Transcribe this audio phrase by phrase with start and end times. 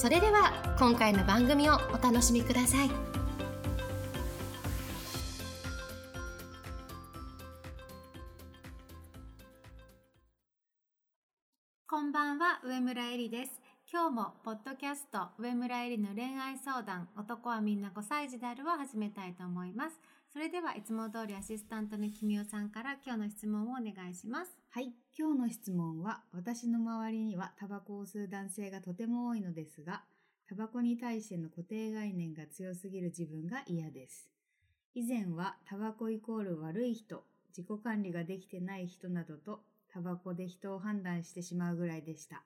[0.00, 2.90] それでは今回の番組をお楽しみください
[11.86, 13.60] こんばんは、上村えりです。
[13.92, 20.00] 今日も、ポッドキャスト、上村えりの恋愛相談、男はみんな5歳児であるを始めたいと思います。
[20.32, 24.56] それでは、いつも通りアシスタントの君代さんから今日の質問をお願いします。
[24.70, 24.92] はい。
[25.18, 30.04] 今日の質問は、私の周りにはタバコを吸う男性がとても多いのですが、
[30.48, 34.30] タバコに対しての固定概念が強すぎる自分が嫌です。
[34.94, 42.44] 以前はタバコイコール悪い人、自己管理ができてない人などとタバコで人を判断してしまうぐらいでした。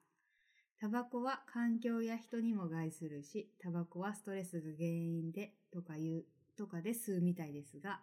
[0.81, 6.25] タバコは環境や人にも害するし、タバコはストレスが原因でとかいう、
[6.57, 8.01] とかで吸うみたいですが、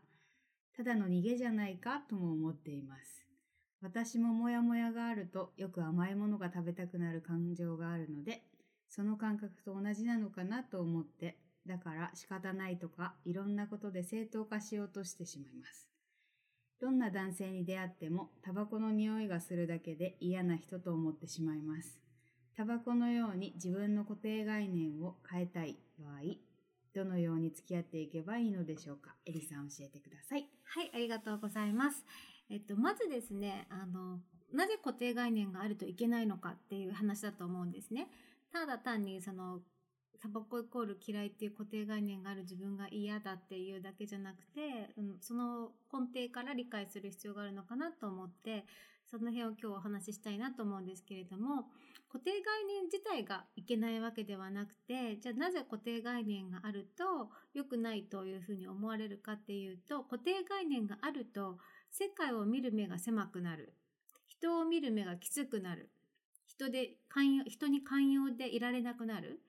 [0.75, 3.25] ただの逃げじゃないかとも思っています。
[3.81, 8.43] 私もモヤモヤがあるとよく甘いものが食べたくなる感情があるので、
[8.87, 15.87] その感覚と同じなのかなと思って、だから仕方ないとかいろんなことで正当化しようとしてしまいます。
[16.79, 21.99] どんな男性に出会ってもタバコの匂いがするだけで嫌な人と思ってしまいます。
[22.55, 26.19] タバコのように自分の固定概念を変えたい場合、
[26.93, 29.15] どのように付き合っていけばいいのでしょうか？
[29.25, 30.47] エリさん教えてください。
[30.63, 32.05] はい、ありがとうございます。
[32.49, 34.19] えっと、まずですね、あの、
[34.53, 38.07] なぜ固定概念があるといけないのかっていう話だと思うんですね。
[38.51, 39.61] ただ単にその、
[40.21, 48.65] タバコイコール嫌いっていう固定概念がある自分が嫌だっていうだけじゃなくて、うんその根底から理解する必要があるのかなと思って、
[49.11, 51.65] その辺を今日お話ししたいなと思うんですけれども、
[52.07, 61.57] 固定概念自体がいけないわけではなくて、じゃあなぜ固定概念があると良くないというふうに思われるかっていうと、固定概念があると
[61.91, 63.73] 世界を見る目が狭くなる。
[64.29, 65.89] 人を見る目がきつくなる。
[66.47, 66.91] 人で、
[67.47, 69.41] 人に寛容でいられなくなる。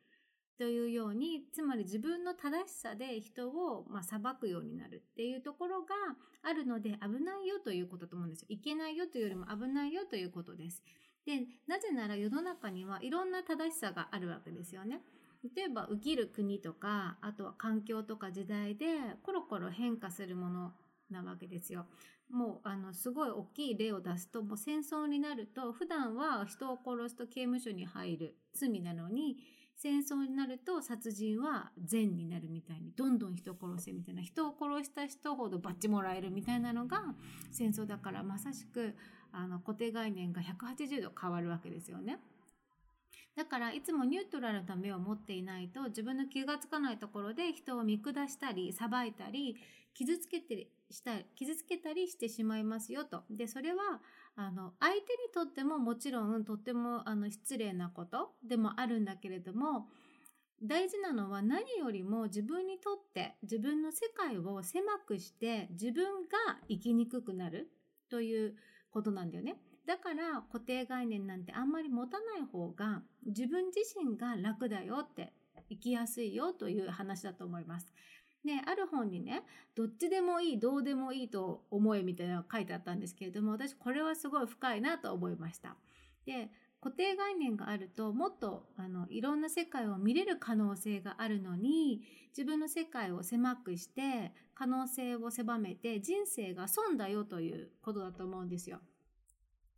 [0.62, 5.88] というように、つまり自分の正しさで人を、まあ、裁くようになるっていうところが
[6.40, 8.46] あるので危ないよということだと思うんですよ。
[8.48, 10.84] いけないよというよりも危ないよということです。
[11.26, 15.02] で、なぜなら世の中にはいろんな正しさがあるわけですよね。
[15.56, 18.86] 例えば、生きる国とか、あとは環境とか時代で、
[19.24, 20.72] コロコロ変化するもの
[21.10, 21.86] なわけですよ。
[22.30, 29.38] もう、あの、すごい大きい例を出すと、もう戦争になると、普段は人を殺すと刑務所に入る罪なのに、
[29.76, 37.02] 戦争になると殺人は善になるみたいに、どんどん人を殺せみたいな、人を殺した人ほどバッジもらえるみたいなのが
[37.50, 38.94] 戦争だから、まさしく、
[39.32, 42.20] あの、固定概念が180度変わるわけですよね。
[43.34, 49.56] だからいつもニュートラルな目を持っていないと自分の気がつかないところで人を見下したり裁いたり
[49.94, 53.22] 傷つけてした傷つけたりしてしまいますよと。
[53.30, 54.00] で、それは
[54.34, 55.04] あの相手に
[55.34, 59.86] とってももちろんとってもあの失礼なことでもあるんだけれども
[60.62, 67.68] 大事なのは何よりも自分にとって自分の世界を狭くして自分が生きにくくなる
[68.10, 68.54] という
[68.90, 69.56] ことなんだよね。
[69.86, 75.32] だから固定概念なんてあんまり持たない方が自分自身が楽だよって
[75.68, 77.92] 生きやすいよという話だと思います。
[78.44, 79.42] で、ある本にね、
[79.74, 85.76] どっちでもいい、どうでもいいと思えみたいなのが書いてあったんですけれども、私これはすごい深いなと思いました。
[86.26, 98.80] で、固定概念があるともっとあのいろんな世界を見れる可能性があるのに自分の世界を狭くして可能性を狭めて人生が損だよということだと思うんですよ。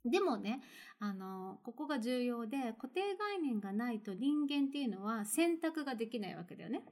[0.05, 0.61] でもね、
[0.99, 6.85] あの、ここが重要で、固定概念がないと人間っていうのは選択ができないわけだよね。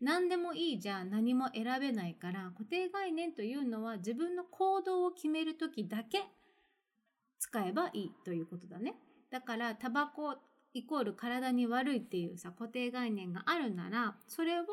[0.00, 6.24] 何でもいいじゃ何も選べないから、固定概念というのは自分の行動を決めるときだけ
[7.38, 8.94] 使えばいいということだね。
[9.30, 10.36] だから、タバコ
[10.74, 14.64] イコール体に悪いっていうさ、固定概念があるなら、それを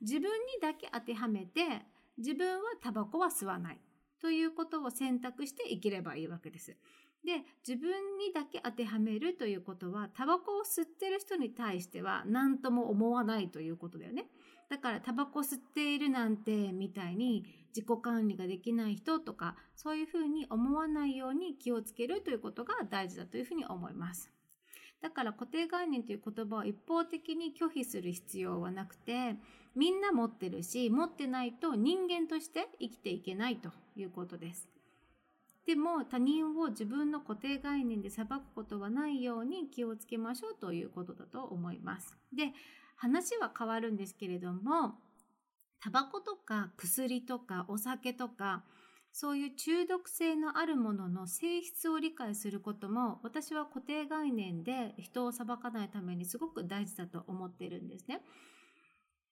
[0.00, 0.28] 自分に
[0.62, 1.82] だけ当てはめて、
[2.18, 3.80] 自分はタバコは吸わない。
[4.20, 6.74] ということを選択して生きればいいわけです。
[7.24, 14.26] で、自分にだけ当てはめるということは、タバコを吸ってる人に対しては何とも思わないということだよね。
[14.68, 24.30] だから、タバコ吸っているなんて、みたいに自己管理ができない人とか、そういうふうに思わないように気をつけるということが大事だというふうに思います。
[25.00, 29.36] だから固定概念という言葉を一方的に拒否する必要はなくて、
[29.74, 34.73] みんな持ってるし、持ってないと人間として生きていけないということです。
[35.66, 42.16] でも他人を自分の固定概念で裁くことはないように気をつけましょうということだと思います。
[42.34, 42.52] で、
[42.96, 44.94] 話は変わるんですけれども、
[45.80, 48.64] タバコとか薬とかお酒とか、
[49.12, 58.22] そういう中毒性のあるものの性質を理解することも私は固定概念で人を裁かないためにすごく大事だと思っているんですね。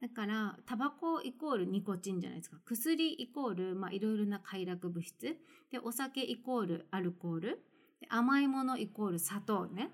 [0.03, 2.59] だから、タバコイコールニコチンじゃないですか。
[2.65, 5.37] 薬イコール、まあ、いろいろな快楽物質。
[5.71, 7.63] で、お酒イコールアルコール。
[8.01, 9.91] で甘いものイコール砂糖ね。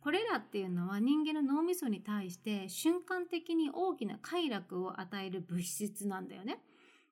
[0.00, 6.62] これらっていうのは人間の脳みそに対して瞬間的に大きな快楽を与える物質なんだよね。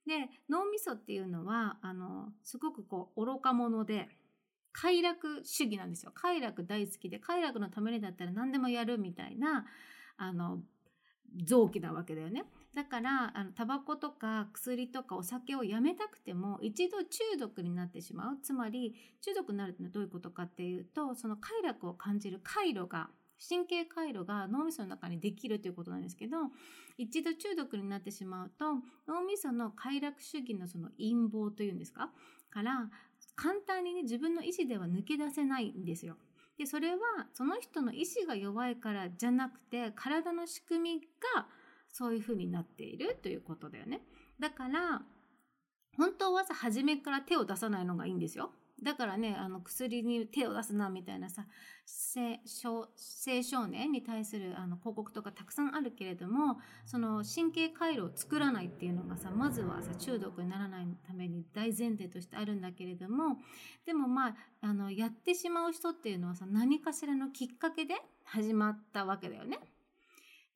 [0.07, 4.09] で、脳みそっていうのは、あの、すごくこう、愚か者で、
[4.71, 6.13] 快楽主義なんですよ。
[6.15, 9.67] 快楽大好きで、快楽のためにだったら何でもやるみたいな、
[10.17, 10.61] あの、
[11.45, 12.45] 臓器なわけだよね。
[12.75, 18.39] だから、あの、タバコとか薬とかお酒をやめたくても、一度中毒になってしまう。
[18.43, 23.11] つまり、中毒になるってのはどういうことかっていうと、その快楽を感じる回路が、
[23.49, 26.39] 神経回路が脳みその中にできるということなんですけど、
[26.99, 32.11] 一度中毒になってしまうと、脳みその快楽主義のその陰謀というんですか？
[32.51, 32.91] から、
[33.35, 36.17] 簡単にね、自分の意思では抜け出せないんですよ。
[36.59, 36.99] で、それは、
[37.35, 41.01] その人の意志が弱いからじゃなくて、体の仕組み
[41.35, 41.47] が
[41.89, 44.03] そういう風になっているということだよね。
[44.41, 45.03] だから、
[45.97, 48.53] 本当はさ、初めから手を出さないのがいいんですよ。
[48.83, 51.47] だからね、あの、薬に手を出すな、みたいなさ、
[51.87, 52.89] 青少
[53.27, 63.39] 青少年に対するあの広告とかたくさんあるけれども、その神経回路を作らないっていうのがさ、まずはさ、中毒にならないために大前提としてあるんだけれども、
[63.87, 67.95] でもまあ、あの、やってしまう人っていうのはさ、何かしらのきっかけで
[68.25, 69.61] 始まったわけだよね。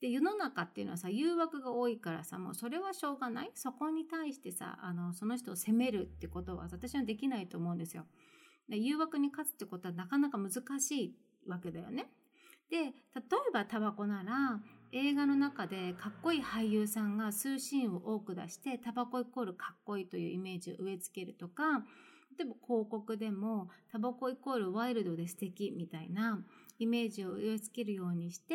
[0.00, 3.50] で、世の中っていうのはさ、誘惑が多いからさ、もうそれはしょうがない？
[3.54, 8.06] そこに対してさ、あの、その人を責めるってことは私はできないと思うんですよ。
[8.68, 11.16] で誘惑に勝つってことはなかなか難しい
[11.46, 12.10] わけだよね。
[12.70, 12.92] で、例え
[13.52, 14.60] ばタバコなら、
[14.92, 21.84] 映画の中でかっこいい俳優さんが数シーンを多く出して、タバコイコールかっこいいというイメージを植え付けるとか、
[22.38, 26.44] 例えば広告でも、タバコイコールワイルドで素敵みたいな
[26.78, 28.54] イメージを植え付けるようにして、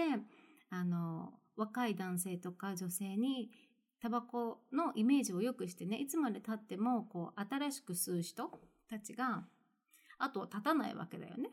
[0.69, 3.51] あの、若い男性とか女性に
[4.00, 8.51] タバコのイメージを良くしてね、いつまで経っても、こう、新しく吸う人
[8.89, 9.45] たちが
[10.17, 11.50] 後を絶たないわけだよね。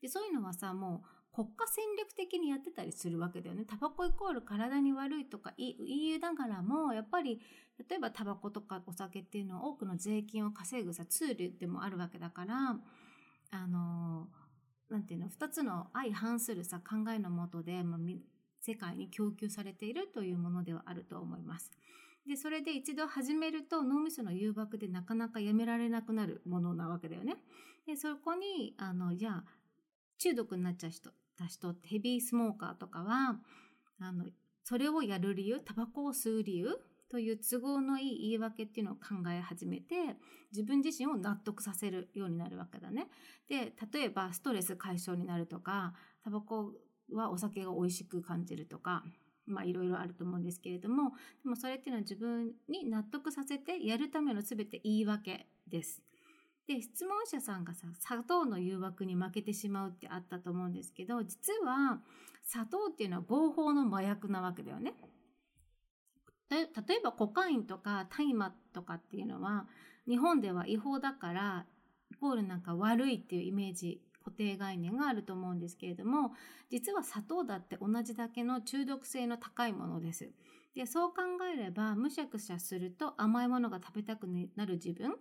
[0.00, 3.64] で、そういうのはさ、もう国家戦略的にやってたりするわけだよね。
[3.66, 7.40] タバコイコール体に悪いとか言いながらも、やっぱり、
[7.88, 12.78] 例えばタバコとかお酒っていうのは多くの税金を稼ぐさ、ツールでもあるわけだから、
[13.50, 14.28] あの、
[14.90, 18.00] なんていうの、二つの相反するさ、考えのもとで、まあ、
[18.60, 21.70] 世界に供給されているというものではあると思います。
[22.26, 27.36] で、それで一度始めると脳みその誘惑でなかなかやめられなくなるものなわけだよね。
[27.86, 29.44] で、そこに、あの、じゃあ、
[30.18, 33.38] 中毒になっちゃう人、た人ヘビースモーカーとかは、
[34.00, 34.24] あの、
[34.64, 36.76] それをやる理由、タバコを吸う理由
[37.08, 40.16] という都合のいい言い訳っていうのを考え始めて、
[40.52, 43.08] 自分自身を納得させるようになるわけだね。
[43.48, 45.94] で、例えばストレス解消になるとか、
[46.24, 46.72] タバコ
[47.12, 49.04] はお酒が美味しく感じるとか、
[49.46, 56.02] まあいろいろあると思うんですけれども、でもそれっていうのは自分に納得させてやるための全て言い訳です。
[56.66, 62.00] で、質問者さんがさ、砂糖の誘惑に負けてしまうってあったと思うんですけど、実は
[62.44, 64.94] 砂糖っていうのは合法の麻薬なわけだよね。
[66.50, 69.66] 例えばコカインとか大麻とかっていうのは
[70.06, 71.66] 日本では違法だから
[72.10, 76.32] イコールなんか悪いっていうイメージ固定概念があると思うんですけれども
[76.70, 80.30] 実は砂糖だって同じだけの中毒性の高いものです。
[80.74, 81.22] でそう考
[81.52, 84.26] えればむしゃくしゃすると甘いものが食べたく
[84.56, 85.14] なる自分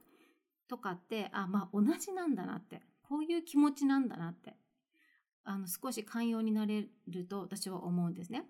[0.67, 4.57] とかってあまあ同じなんだなってこういう気持ちなんだなって
[5.45, 8.43] あの少し寛容になれると私は思うんですね。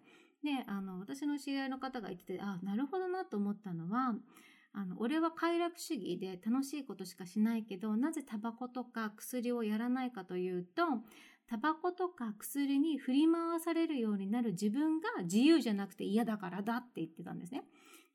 [0.45, 4.13] であの私の知り合いの方が言っててあなるほどなと思ったのは
[4.73, 10.83] あの俺は快楽主義で楽しいことしかしないけどなぜタバコとか薬をやらないかというと
[11.49, 17.63] タバコとか薬に振り回されるようになる自分が自由じゃなくて嫌だからだって言ってたんですね。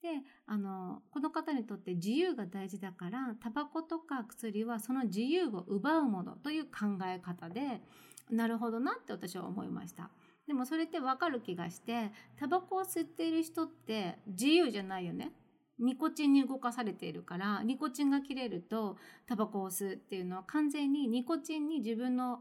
[0.03, 0.09] で
[0.47, 7.83] あのこの方にとって自由が大事だからタバコとか薬はその自由を奪うものという考え方で
[8.31, 10.11] なるほどなって私は思いました。
[10.51, 15.31] でもそれってわかる気がして、タバコを吸っている人って自由じゃないよね。
[15.79, 18.97] ニコチンに動かされているから、ニコチンが切れると
[19.29, 22.41] タバコを吸うっていうのは完全にニコチンに自分の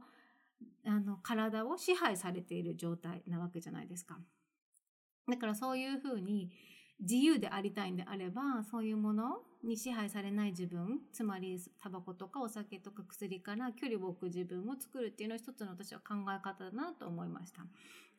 [0.87, 4.17] あの体を支配されている状態なわけじゃないですか。
[5.29, 6.49] だからそういうふうに
[7.01, 17.61] 自由でありたいんであればそういうものに支配されない自分つまりタバコとかお酒とか薬から距離を置く自分を作るっていうのは一つの私は考え方だなと思いました。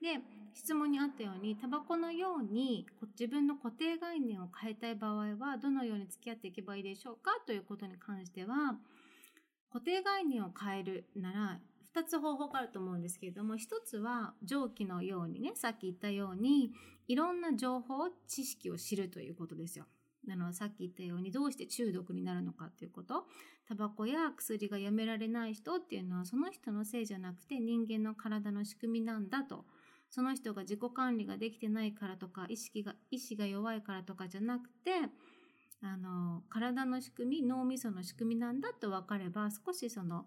[0.01, 0.21] で
[0.55, 2.87] 質問にあったようにタバコのように
[3.19, 8.79] 自分の固定概念を変えたい場合はどのように付き合っていけばいいでしょうかということに関しては
[9.71, 11.61] 固定概念を変えるなら
[11.97, 16.73] 2つ方法があると思うんですけれども1つは上記のようにねさっき言ったように
[17.09, 19.87] いろんな情報知識を知るということですよ。
[20.31, 23.25] あのさっき言ったようにどうして中毒になるのかっていうこと
[23.67, 29.65] タバコや薬がやめられない人っていうのはその人のせいじゃなくて人間の体の仕組みなんだと
[30.11, 34.91] その人が自己管理ができてないからとか意識が意志が弱いからとかじゃなくて
[35.83, 40.27] あの体の仕組み脳みその仕組みなんだと分かれば少しその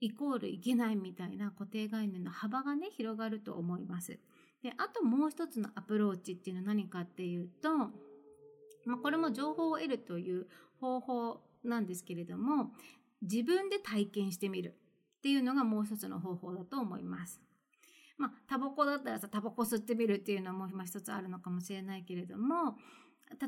[0.00, 4.18] イコールいけないみたいな固定概念の幅がね広がると思います。
[4.62, 7.76] であともう一つのアプローチっていうのは何かっていうと、
[8.84, 10.46] まあ、これも情報を得るという
[10.80, 12.72] 方法なんですけれども
[13.22, 14.74] 自分で体験してみる
[15.18, 17.40] っていうのがもう一つの方法だと思います。
[18.16, 22.76] まあ、タバコだったらさタバコ吸ってみるっていうのも今一つあるのかもしれないけれども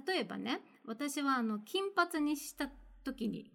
[0.06, 2.70] 例えばね私はあの金髪にした
[3.02, 3.50] 時に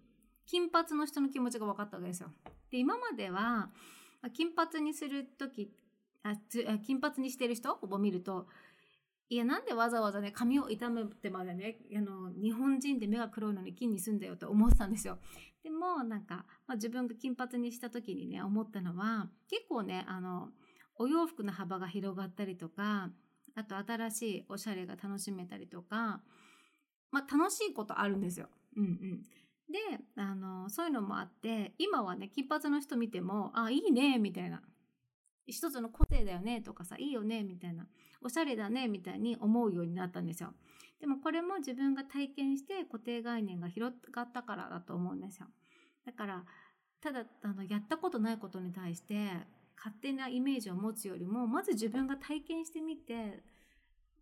[0.46, 2.30] 金髪の人の気持ちが分かったわけですよ。
[2.70, 3.70] で今までは
[4.32, 5.70] 金髪にする時
[6.22, 6.34] あ
[6.84, 8.46] 金髪にしてる人を見ると
[9.28, 15.18] いやなんでわざわざね髪を傷めてまでねあの日本人で目が黒いのに金にすんだよと思ってたんですよ。
[15.62, 20.50] でもなんか、まあ、自分が金髪にした時にね思ったのは結構ねあの
[20.94, 23.10] お洋服の幅が広がったりとか
[23.56, 26.20] あと新しいおしゃれが楽しめたりとか、
[27.10, 28.48] まあ、楽しいことあるんですよ。
[28.76, 29.22] うんうん。
[29.70, 29.78] で、
[30.16, 34.62] あの、そういうのもあって、今はね、金髪の人見ても、あ、いいね、みたいな。
[35.46, 37.86] 一つの個性だよね、とかさ、いいよね、みたいな。
[38.20, 40.54] おしゃれだね、みたいに思うようになったんですよ。
[41.00, 45.46] でもこれも自分が体験して固定概念が広がったからだと思うんですよ。
[46.04, 46.44] だから、
[47.00, 49.30] ただ、あの、やったことないことに対して、
[49.76, 53.44] 勝手なイメージを持つよりも、まず自分が体験してみて、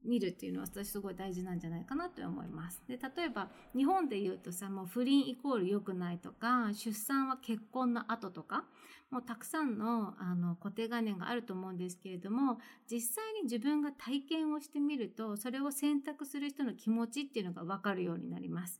[0.04, 2.82] 見るっていうのは私すごい大事なんじゃないかなと思います。
[2.87, 8.64] で、例えば日本で言うとさ、もう不倫イコール良くないとか、出産は結婚の後とか、
[9.11, 12.58] もうたくさんのあの固定概念があると思うんですけれども、
[12.90, 18.78] 実際に自分が体験をしてみると、それを選択する人の気持ちっていうのがわかるようになります。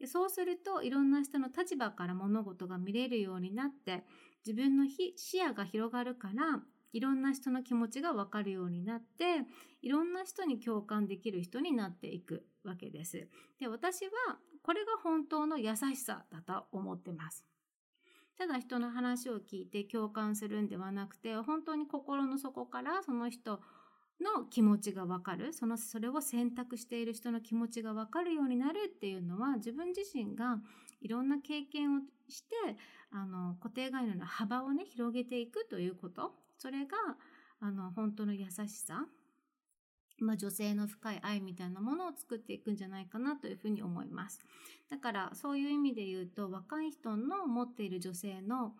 [0.00, 4.02] でそうするといろんな人の立場から物事が見れるようになって
[4.46, 6.60] 自分の視野が広がるから
[6.92, 9.44] いろんな人の気持ちがわかるようになって
[9.82, 13.28] いろんな人に共感できる人になっていくわけです。
[13.58, 14.10] で私は
[14.62, 17.44] これが本当の優しさだと思ってます。
[18.36, 23.60] ただ人の話を聞いて共感するんではなくて本当に心の底からその人
[24.20, 30.58] の気持ちがわかるそのそれを選択している人の気持ちがわかるようになるっていうのは自分自身が
[31.00, 32.54] いろんな経験をして
[33.10, 36.96] あの固定概念の幅をね広げていくということそれが
[37.60, 39.06] あの本当の優しさ、
[40.18, 44.40] まあ、女性の深い愛みたいなものを作っていくんじゃないかなというふうに思います
[44.90, 48.72] だからそういう意味で言うと若い人の持っている女性の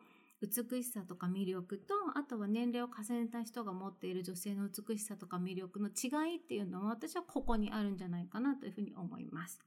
[0.42, 9.60] 美しさとか魅力とあとは年齢を重ねた人が持っている女性の美しさとか魅力の違いっていうのは私はここにあるんじゃないかなというふうに思います。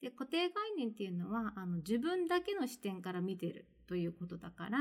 [0.00, 4.78] で固定概念っていうのはあの自分だけの視点から見てるということだから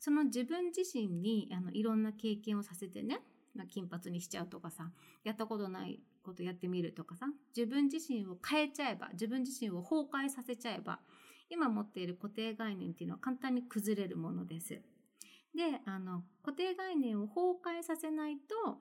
[0.00, 3.20] その自分自身にあのいろんな経験をさせてね
[3.54, 4.90] ま金髪にしちゃうとかさ
[5.22, 7.26] やったことないことやってみるとかさ
[7.56, 10.98] 自分自身を変えちゃえば自分自身を崩壊させちゃえば
[11.48, 14.80] 今持っている固定概念っていうのは簡単に崩れるものです。
[15.54, 18.78] であの固定概念を崩壊させないと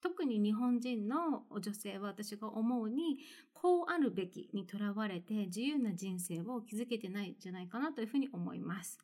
[0.00, 3.18] 特に日本人の女性は私が思うに
[3.54, 8.98] こうあるべきにとらわれて自由な人生を築けてないんじゃないかなというふうに思います。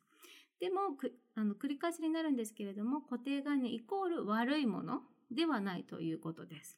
[0.59, 0.97] でも
[1.35, 5.01] あの繰り返しになるんですけれども固定概念イコール悪いもの
[5.31, 6.77] ではないということです。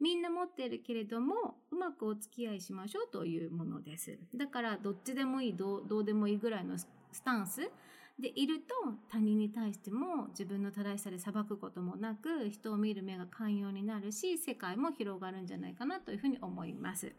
[0.00, 1.34] みんな持っているけれども
[1.70, 4.18] うまくお付き合いしましょうというものです。
[4.34, 6.86] だからどっちでもいいどうでもいいぐらいのス
[7.24, 7.70] タンス
[8.18, 8.64] でいると
[9.10, 17.12] 他人に対しても自分の正しさで裁くこともなく人を見る目が寛容になるし世界も広がるんじゃないかなというふうに思います。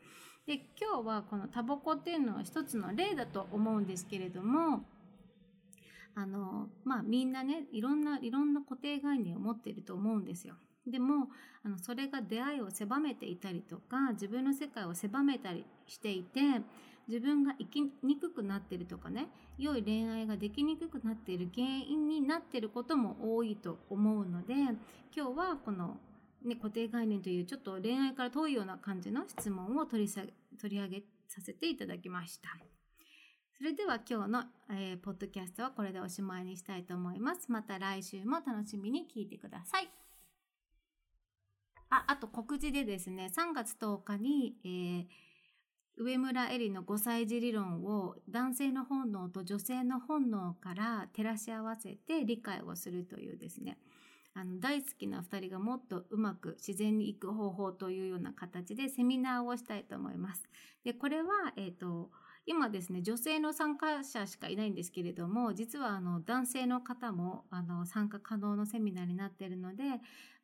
[0.45, 4.85] で今日はこのタバコっていうのは一つの例だと思うんですけれども
[6.15, 10.55] あのまあみんなねいろんないろんな固定概念を持っていると思うんですよ。
[10.87, 11.29] でも
[11.63, 16.39] あのそれが出会いを狭めていたりとか自分の世界を狭めたりしていて
[17.07, 24.77] 自分が生きにくくなってるとかね良い恋愛ができにくくなっている原因になっていることも多いと思うので今
[25.13, 25.97] 日はこの、
[26.43, 30.21] ね、固定概念というちょっと恋愛から遠いような感じの質問を取りさ
[30.59, 32.74] 取り上げさせていただきました。
[33.57, 37.49] それでは今日の、えー、ポッドキャストはこれでおしまいにしたいと思います。
[37.49, 39.87] また来週も楽しみに聞いてください。
[41.89, 45.05] あ、あと告知でですね、3月10日に、えー、
[45.95, 53.77] 上村エリの5歳児理論を男性の本能と女性の本能から照らし合わせて理解をするというですね、
[54.33, 60.43] あの大好きな2人がもっとうまく自然にいく方法というような形でセミナーをしたいと思います。
[60.83, 62.11] で、これは、えっ、ー、と、
[62.47, 69.83] 今ですね、女性の参加者しかいないんですけれども、実はあの男性の方もあの参加可能のセミナーになっているので、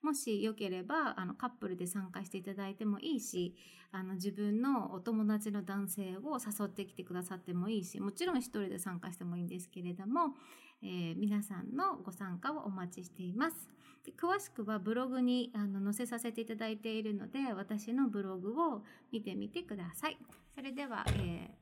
[0.01, 3.55] もしよければあのカップルで参加していただいてもいいし、
[3.91, 10.33] あの自分のお友達の男性を誘ってきてくださってもいいし、もちろん一人で参加してもいいんですけれども、
[10.81, 13.69] えー、皆さんのご参加をお待ちしています。
[14.03, 18.81] で詳しくはブログにあの載せさせていただいているので、私のブログを
[19.11, 20.17] 見てみてください。
[20.55, 21.60] それでは、えー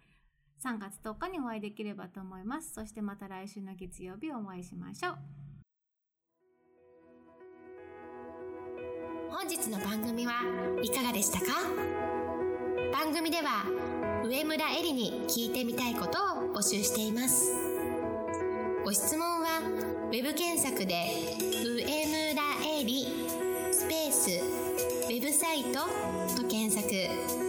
[0.63, 2.73] 3月10日にお会いできればと思います。
[2.73, 5.17] そしてまた来週の月曜日お会いしましょう。
[9.31, 10.33] 本日の番組は
[10.83, 11.45] いかがでしたか？
[12.91, 13.63] 番組では
[14.25, 17.53] 上村えりに聞いてみたいことを募集しています。
[18.83, 19.61] ご質問は
[20.11, 21.05] web 検索で
[21.63, 22.41] 上村
[22.79, 23.05] えり
[23.71, 24.29] スペース
[25.07, 25.79] ウェブサイト
[26.41, 27.48] と検索